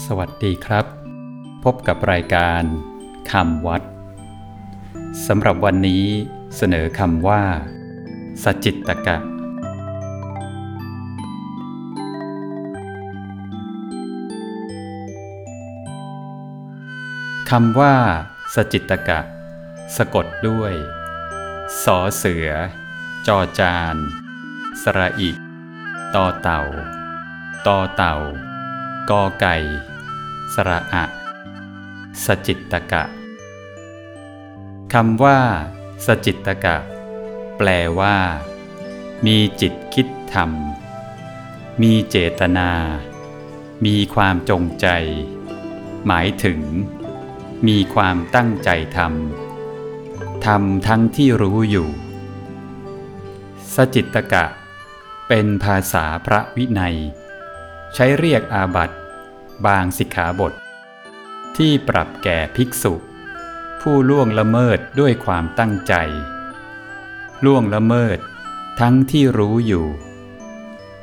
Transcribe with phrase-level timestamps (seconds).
[0.00, 0.86] สวัสดีครับ
[1.64, 2.62] พบกับรายการ
[3.32, 3.82] คำวัด
[5.26, 6.04] สำหรับวันนี้
[6.56, 7.42] เสนอคำว่า
[8.44, 9.16] สจิตตกะ
[17.50, 17.94] คำว่า
[18.54, 19.20] สจิตตกะ
[19.96, 20.72] สะกดด้วย
[21.84, 22.48] สอเสือ
[23.26, 23.96] จอจาน
[24.82, 25.30] สระอิ
[26.14, 26.62] ตอเต่า
[27.66, 28.16] ตอเต่า
[29.10, 29.56] กอไก่
[30.54, 31.04] สระอะ
[32.24, 33.04] สจิตตกะ
[34.92, 35.40] คำว่า
[36.06, 36.76] สจิตตกะ
[37.56, 37.68] แปล
[38.00, 38.16] ว่า
[39.26, 42.70] มีจิตคิดทำมีเจตนา
[43.84, 44.86] มีความจงใจ
[46.06, 46.60] หมายถึง
[47.66, 51.88] มีความตั้งใจทำทำทั้งที่รู้อยู่
[53.74, 54.44] สจิตตกะ
[55.28, 56.98] เป็นภาษาพระวินัย
[57.94, 58.96] ใช้เรียกอาบัติ
[59.66, 60.52] บางสิกขาบท
[61.56, 62.94] ที่ปรับแก่ภิกษุ
[63.80, 65.94] ผู้ล่วงละเมิดด้วยความตั้งใจ
[67.44, 68.18] ล่วงละเมิด
[68.80, 69.86] ทั้งที่รู้อยู่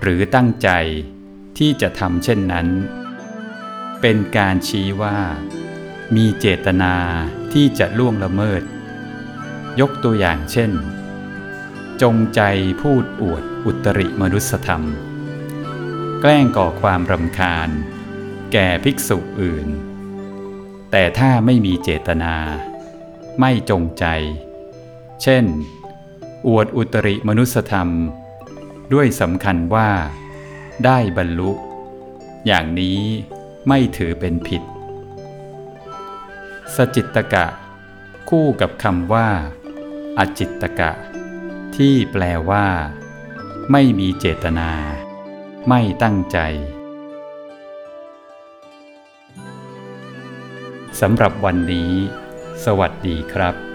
[0.00, 0.70] หรือตั้งใจ
[1.58, 2.68] ที่จะทำเช่นนั้น
[4.00, 5.18] เป็นการชี้ว่า
[6.14, 6.94] มีเจตนา
[7.52, 8.62] ที่จะล่วงละเมิด
[9.80, 10.70] ยกตัวอย่างเช่น
[12.02, 12.40] จงใจ
[12.82, 14.82] พูดอวดอุตริมนุสธรรม
[16.24, 17.68] แกล้งก่อความรำคาญ
[18.52, 19.68] แก่ภิกษุอื่น
[20.90, 22.34] แต่ถ้าไม่มีเจตนา
[23.40, 24.04] ไม่จงใจ
[25.22, 25.44] เช่น
[26.46, 27.88] อวดอุตริมนุสธรรม
[28.92, 29.90] ด้วยสำคัญว่า
[30.84, 31.50] ได้บรรลุ
[32.46, 33.00] อย่างนี้
[33.68, 34.62] ไม่ถือเป็นผิด
[36.74, 37.46] สจิตตกะ
[38.28, 39.28] คู่กับคำว่า
[40.18, 40.92] อจิตตกะ
[41.76, 42.66] ที่แปลว่า
[43.72, 44.70] ไม่มีเจตนา
[45.68, 46.38] ไม่ตั้งใจ
[51.00, 51.90] สำหรับวันนี้
[52.64, 53.71] สวัสดีครับ